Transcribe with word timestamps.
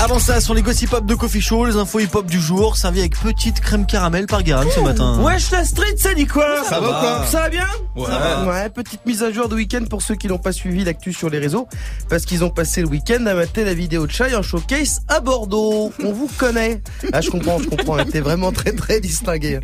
Avant 0.00 0.18
ça, 0.18 0.40
sur 0.40 0.54
les 0.54 0.62
gossip 0.62 0.92
hop 0.92 1.04
de 1.04 1.14
Coffee 1.14 1.40
Show, 1.40 1.66
les 1.66 1.76
infos 1.76 2.00
hip 2.00 2.08
hop 2.14 2.26
du 2.26 2.40
jour, 2.40 2.76
servi 2.76 3.00
avec 3.00 3.18
petite 3.18 3.60
crème 3.60 3.86
caramel 3.86 4.26
par 4.26 4.42
Garan 4.42 4.64
ce 4.74 4.80
matin. 4.80 5.20
Wesh 5.22 5.50
la 5.50 5.64
street, 5.64 5.96
ça 5.98 6.14
dit 6.14 6.26
quoi 6.26 6.64
Ça 6.64 6.80
va 6.80 6.88
ou 6.88 6.90
quoi 7.00 7.26
Ça 7.26 7.40
va 7.40 7.48
bien 7.50 7.66
Ouais. 7.96 8.06
Ouais, 8.48 8.70
petite 8.70 9.04
mise 9.06 9.22
à 9.22 9.30
jour 9.30 9.48
de 9.48 9.54
week-end 9.56 9.84
pour 9.88 10.00
ceux 10.02 10.14
qui 10.14 10.26
n'ont 10.28 10.38
pas 10.38 10.52
suivi 10.52 10.84
l'actu 10.84 11.12
sur 11.12 11.28
les 11.28 11.38
réseaux, 11.38 11.68
parce 12.08 12.24
qu'ils 12.24 12.44
ont 12.44 12.50
passé 12.50 12.80
le 12.80 12.88
week-end 12.88 13.24
à 13.26 13.34
mater 13.34 13.64
la 13.64 13.74
vidéo 13.74 14.06
de 14.06 14.12
Chai 14.12 14.34
en 14.34 14.42
showcase 14.42 15.00
à 15.08 15.20
Bordeaux. 15.20 15.92
On 16.02 16.12
vous 16.12 16.30
connaît. 16.38 16.82
Ah, 17.12 17.20
je 17.20 17.30
comprends, 17.30 17.58
je 17.58 17.68
comprends. 17.68 17.98
Elle 17.98 18.08
était 18.08 18.20
vraiment 18.20 18.52
très 18.52 18.72
très 18.72 19.00
distinguée. 19.00 19.60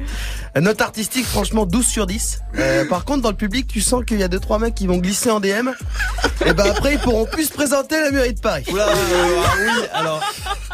Note 0.60 0.80
artistique, 0.80 1.24
franchement, 1.26 1.66
12 1.66 1.86
sur 1.86 2.06
10. 2.06 2.40
Euh, 2.58 2.84
par 2.88 3.04
contre, 3.04 3.22
dans 3.22 3.30
le 3.30 3.36
public, 3.36 3.66
tu 3.66 3.80
sens 3.80 4.04
qu'il 4.04 4.18
y 4.18 4.22
a 4.22 4.28
deux 4.28 4.40
trois 4.40 4.58
mecs 4.58 4.74
qui 4.74 4.86
vont 4.86 4.98
glisser 4.98 5.30
en 5.30 5.40
DM. 5.40 5.70
Et 6.44 6.52
ben 6.52 6.66
après, 6.66 6.94
ils 6.94 6.98
pourront 7.00 7.26
plus 7.26 7.46
se 7.46 7.52
présenter 7.52 7.96
à 7.96 8.02
la 8.02 8.10
mairie 8.10 8.34
de 8.34 8.40
Paris. 8.40 8.64
Oula, 8.70 8.88
euh, 8.88 8.92
ah 9.44 9.52
oui, 9.58 9.86
alors. 9.92 10.20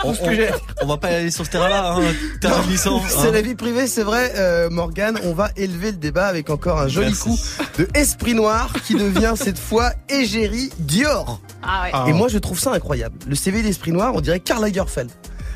On, 0.05 0.87
va 0.87 0.97
pas 0.97 1.09
aller 1.09 1.31
sur 1.31 1.47
ce 1.47 1.51
terrain-là, 1.51 1.93
hein, 1.93 2.01
terrain. 2.41 2.63
C'est 2.77 2.89
hein. 2.89 3.31
la 3.31 3.41
vie 3.41 3.55
privée, 3.55 3.87
c'est 3.87 4.03
vrai, 4.03 4.33
euh, 4.37 4.69
Morgane. 4.69 5.19
On 5.25 5.33
va 5.33 5.51
élever 5.57 5.93
le 5.93 5.97
débat 5.97 6.27
avec 6.27 6.51
encore 6.51 6.81
un 6.81 6.89
joli 6.89 7.09
Merci. 7.09 7.23
coup 7.23 7.39
de 7.79 7.89
Esprit 7.95 8.35
Noir 8.35 8.73
qui 8.85 8.95
devient 8.95 9.35
cette 9.37 9.59
fois 9.59 9.93
Égérie 10.09 10.71
Dior. 10.79 11.41
Ah 11.63 11.85
ouais. 11.85 12.11
Et 12.11 12.13
moi, 12.13 12.27
je 12.29 12.39
trouve 12.39 12.59
ça 12.59 12.73
incroyable. 12.73 13.17
Le 13.29 13.35
CV 13.37 13.63
d'Esprit 13.63 13.93
Noir, 13.93 14.13
on 14.15 14.21
dirait 14.21 14.41
Karl 14.41 14.63
Lagerfeld. 14.63 15.11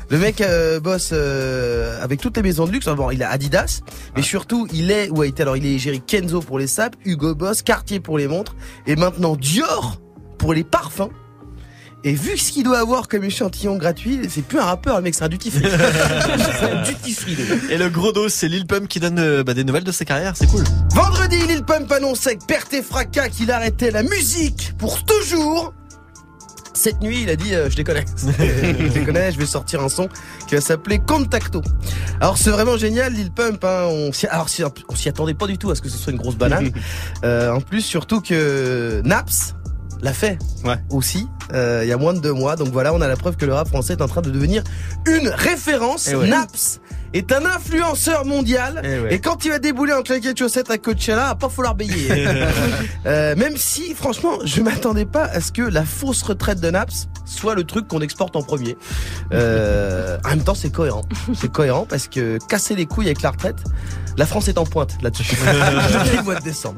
Le 0.09 0.17
mec 0.17 0.39
euh, 0.39 0.79
bosse 0.79 1.09
euh, 1.11 2.01
avec 2.01 2.21
toutes 2.21 2.37
les 2.37 2.43
maisons 2.43 2.65
de 2.65 2.71
luxe. 2.71 2.85
Bon, 2.85 3.11
il 3.11 3.21
a 3.23 3.29
Adidas, 3.29 3.81
mais 4.15 4.21
surtout, 4.21 4.67
il 4.73 4.89
est 4.89 5.09
ou 5.09 5.21
a 5.21 5.27
été 5.27 5.43
alors 5.43 5.57
il 5.57 5.65
est 5.65 5.73
égérie 5.73 6.01
Kenzo 6.01 6.39
pour 6.39 6.59
les 6.59 6.67
sapes, 6.67 6.95
Hugo 7.05 7.35
Boss, 7.35 7.61
Cartier 7.61 7.99
pour 7.99 8.17
les 8.17 8.27
montres, 8.27 8.55
et 8.85 8.95
maintenant 8.95 9.35
Dior 9.35 9.99
pour 10.37 10.53
les 10.53 10.63
parfums. 10.63 11.09
Et 12.03 12.13
vu 12.13 12.37
ce 12.37 12.53
qu'il 12.53 12.63
doit 12.63 12.79
avoir 12.79 13.09
comme 13.09 13.23
échantillon 13.25 13.75
gratuit, 13.75 14.21
c'est 14.29 14.43
plus 14.43 14.59
un 14.59 14.65
rappeur, 14.65 14.97
le 14.97 15.03
mec, 15.03 15.15
c'est 15.15 15.25
un 15.25 15.29
duty 15.29 15.51
free. 15.51 15.65
un 16.61 16.83
duty 16.83 17.11
free. 17.11 17.35
Et 17.69 17.77
le 17.77 17.89
gros 17.89 18.13
dos, 18.13 18.29
c'est 18.29 18.47
Lil 18.47 18.65
Pump 18.65 18.87
qui 18.87 19.01
donne 19.01 19.19
euh, 19.19 19.43
bah, 19.43 19.53
des 19.53 19.65
nouvelles 19.65 19.83
de 19.83 19.91
sa 19.91 20.05
carrière, 20.05 20.33
c'est 20.37 20.47
cool. 20.47 20.63
Vendredi, 20.91 21.37
Lil 21.47 21.63
Pump 21.63 21.91
annonçait 21.91 22.29
avec 22.29 22.45
perte 22.47 22.73
et 22.73 22.81
fracas 22.81 23.27
qu'il 23.29 23.51
arrêtait 23.51 23.91
la 23.91 24.03
musique 24.03 24.73
pour 24.77 25.03
toujours. 25.03 25.73
Cette 26.77 27.01
nuit, 27.01 27.23
il 27.23 27.29
a 27.31 27.35
dit 27.35 27.55
euh, 27.55 27.71
je 27.71 27.75
déconne, 27.75 27.97
je 28.17 28.87
déconne, 28.93 29.15
je 29.31 29.37
vais 29.39 29.45
sortir 29.47 29.81
un 29.81 29.89
son 29.89 30.07
qui 30.47 30.53
va 30.53 30.61
s'appeler 30.61 30.99
Contacto. 30.99 31.63
Alors 32.21 32.37
c'est 32.37 32.51
vraiment 32.51 32.77
génial, 32.77 33.13
Lil 33.13 33.31
Pump. 33.31 33.63
Hein, 33.65 33.85
on 33.89 34.13
s'y, 34.13 34.27
alors 34.27 34.47
s'y- 34.47 34.63
on 34.63 34.95
s'y 34.95 35.09
attendait 35.09 35.33
pas 35.33 35.47
du 35.47 35.57
tout 35.57 35.71
à 35.71 35.75
ce 35.75 35.81
que 35.81 35.89
ce 35.89 35.97
soit 35.97 36.11
une 36.13 36.19
grosse 36.19 36.35
banane. 36.37 36.69
Euh, 37.23 37.51
en 37.51 37.61
plus, 37.61 37.81
surtout 37.81 38.21
que 38.21 39.01
Naps 39.03 39.55
l'a 40.01 40.13
fait 40.13 40.37
Ouais. 40.65 40.77
aussi 40.89 41.27
euh, 41.53 41.79
il 41.83 41.87
y 41.87 41.93
a 41.93 41.97
moins 41.97 42.13
de 42.13 42.19
deux 42.19 42.33
mois. 42.33 42.57
Donc 42.57 42.69
voilà, 42.69 42.93
on 42.93 42.99
a 42.99 43.07
la 43.07 43.15
preuve 43.15 43.37
que 43.37 43.45
le 43.45 43.53
rap 43.53 43.69
français 43.69 43.93
est 43.93 44.01
en 44.01 44.07
train 44.09 44.21
de 44.21 44.29
devenir 44.29 44.63
une 45.05 45.29
référence. 45.29 46.09
Eh 46.11 46.15
ouais. 46.15 46.27
Naps 46.27 46.81
est 47.13 47.31
un 47.31 47.45
influenceur 47.45 48.25
mondial. 48.25 48.81
Eh 48.83 48.99
ouais. 48.99 49.13
Et 49.13 49.19
quand 49.19 49.45
il 49.45 49.51
va 49.51 49.59
débouler 49.59 49.93
en 49.93 50.01
claquettes 50.01 50.37
chaussettes 50.37 50.69
à 50.69 50.77
Coachella, 50.77 51.27
va 51.27 51.35
pas 51.35 51.47
falloir 51.49 51.75
payer. 51.77 52.27
Euh, 53.05 53.35
même 53.37 53.55
si, 53.55 53.93
franchement, 53.93 54.39
je 54.43 54.61
m'attendais 54.61 55.05
pas 55.05 55.23
à 55.23 55.39
ce 55.39 55.53
que 55.53 55.61
la 55.61 55.85
fausse 55.85 56.21
retraite 56.23 56.59
de 56.59 56.69
Naps 56.69 57.07
soit 57.25 57.55
le 57.55 57.63
truc 57.63 57.87
qu'on 57.87 58.01
exporte 58.01 58.35
en 58.35 58.41
premier. 58.41 58.75
Euh, 59.33 60.17
en 60.25 60.29
même 60.29 60.43
temps, 60.43 60.55
c'est 60.55 60.71
cohérent. 60.71 61.03
C'est 61.33 61.49
cohérent 61.51 61.85
parce 61.87 62.09
que 62.09 62.37
casser 62.49 62.75
les 62.75 62.85
couilles 62.85 63.05
avec 63.05 63.21
la 63.21 63.31
retraite, 63.31 63.57
la 64.17 64.25
France 64.25 64.49
est 64.49 64.57
en 64.57 64.65
pointe 64.65 64.97
là-dessus. 65.01 65.35
Depuis 65.45 66.17
le 66.17 66.23
mois 66.23 66.35
de 66.35 66.43
décembre. 66.43 66.75